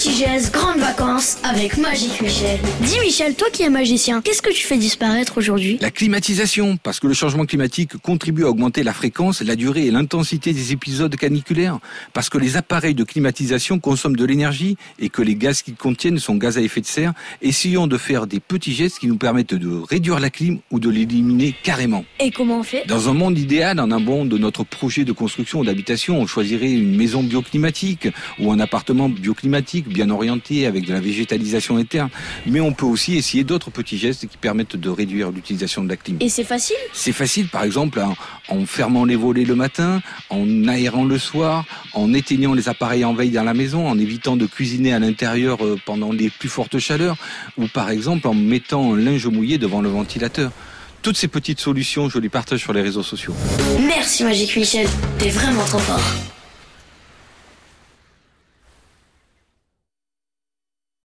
Petit 0.00 0.16
geste, 0.16 0.54
grandes 0.54 0.78
vacances 0.78 1.36
avec 1.44 1.76
Magique 1.76 2.22
Michel. 2.22 2.58
Dis 2.80 2.98
Michel, 3.00 3.34
toi 3.34 3.48
qui 3.52 3.64
es 3.64 3.68
magicien, 3.68 4.22
qu'est-ce 4.22 4.40
que 4.40 4.50
tu 4.50 4.64
fais 4.64 4.78
disparaître 4.78 5.36
aujourd'hui? 5.36 5.76
La 5.82 5.90
climatisation, 5.90 6.78
parce 6.78 7.00
que 7.00 7.06
le 7.06 7.12
changement 7.12 7.44
climatique 7.44 7.98
contribue 7.98 8.44
à 8.44 8.48
augmenter 8.48 8.82
la 8.82 8.94
fréquence, 8.94 9.42
la 9.42 9.56
durée 9.56 9.84
et 9.84 9.90
l'intensité 9.90 10.54
des 10.54 10.72
épisodes 10.72 11.14
caniculaires, 11.16 11.80
parce 12.14 12.30
que 12.30 12.38
les 12.38 12.56
appareils 12.56 12.94
de 12.94 13.04
climatisation 13.04 13.78
consomment 13.78 14.16
de 14.16 14.24
l'énergie 14.24 14.78
et 15.00 15.10
que 15.10 15.20
les 15.20 15.34
gaz 15.34 15.60
qu'ils 15.60 15.74
contiennent 15.74 16.18
sont 16.18 16.36
gaz 16.36 16.56
à 16.56 16.62
effet 16.62 16.80
de 16.80 16.86
serre, 16.86 17.12
essayons 17.42 17.86
de 17.86 17.98
faire 17.98 18.26
des 18.26 18.40
petits 18.40 18.72
gestes 18.72 19.00
qui 19.00 19.06
nous 19.06 19.18
permettent 19.18 19.52
de 19.52 19.82
réduire 19.86 20.18
la 20.18 20.30
clim 20.30 20.60
ou 20.70 20.80
de 20.80 20.88
l'éliminer 20.88 21.54
carrément. 21.62 22.06
Et 22.20 22.30
comment 22.30 22.60
on 22.60 22.62
fait? 22.62 22.86
Dans 22.86 23.10
un 23.10 23.12
monde 23.12 23.36
idéal, 23.36 23.78
en 23.78 23.90
amont 23.90 24.24
de 24.24 24.38
notre 24.38 24.64
projet 24.64 25.04
de 25.04 25.12
construction 25.12 25.60
ou 25.60 25.64
d'habitation, 25.66 26.18
on 26.18 26.26
choisirait 26.26 26.72
une 26.72 26.96
maison 26.96 27.22
bioclimatique 27.22 28.08
ou 28.38 28.50
un 28.50 28.60
appartement 28.60 29.10
bioclimatique 29.10 29.89
bien 29.92 30.10
orienté 30.10 30.66
avec 30.66 30.86
de 30.86 30.92
la 30.92 31.00
végétalisation 31.00 31.76
interne. 31.76 32.10
Mais 32.46 32.60
on 32.60 32.72
peut 32.72 32.86
aussi 32.86 33.16
essayer 33.16 33.44
d'autres 33.44 33.70
petits 33.70 33.98
gestes 33.98 34.26
qui 34.26 34.36
permettent 34.36 34.76
de 34.76 34.88
réduire 34.88 35.30
l'utilisation 35.30 35.84
de 35.84 35.88
la 35.88 35.96
clim. 35.96 36.16
Et 36.20 36.28
c'est 36.28 36.44
facile? 36.44 36.76
C'est 36.92 37.12
facile, 37.12 37.48
par 37.48 37.64
exemple, 37.64 38.00
en, 38.00 38.14
en 38.48 38.66
fermant 38.66 39.04
les 39.04 39.16
volets 39.16 39.44
le 39.44 39.54
matin, 39.54 40.02
en 40.30 40.68
aérant 40.68 41.04
le 41.04 41.18
soir, 41.18 41.64
en 41.92 42.12
éteignant 42.14 42.54
les 42.54 42.68
appareils 42.68 43.04
en 43.04 43.14
veille 43.14 43.30
dans 43.30 43.44
la 43.44 43.54
maison, 43.54 43.88
en 43.88 43.98
évitant 43.98 44.36
de 44.36 44.46
cuisiner 44.46 44.92
à 44.92 44.98
l'intérieur 44.98 45.64
euh, 45.64 45.78
pendant 45.84 46.12
les 46.12 46.30
plus 46.30 46.48
fortes 46.48 46.78
chaleurs, 46.78 47.16
ou 47.58 47.66
par 47.66 47.90
exemple 47.90 48.28
en 48.28 48.34
mettant 48.34 48.94
un 48.94 48.96
linge 48.96 49.26
mouillé 49.26 49.58
devant 49.58 49.80
le 49.80 49.88
ventilateur. 49.88 50.50
Toutes 51.02 51.16
ces 51.16 51.28
petites 51.28 51.60
solutions, 51.60 52.10
je 52.10 52.18
les 52.18 52.28
partage 52.28 52.60
sur 52.60 52.74
les 52.74 52.82
réseaux 52.82 53.02
sociaux. 53.02 53.34
Merci 53.86 54.22
Magique 54.22 54.54
Michel, 54.56 54.86
t'es 55.18 55.30
vraiment 55.30 55.64
trop 55.64 55.78
fort. 55.78 56.29